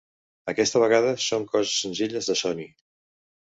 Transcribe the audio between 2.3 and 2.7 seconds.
de Sony.